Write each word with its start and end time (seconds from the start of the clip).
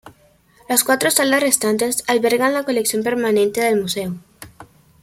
Las 0.67 0.83
cuatro 0.83 1.11
salas 1.11 1.41
restantes 1.41 2.03
albergan 2.07 2.55
la 2.55 2.63
colección 2.63 3.03
permanente 3.03 3.61
del 3.61 3.79
museo. 3.79 4.15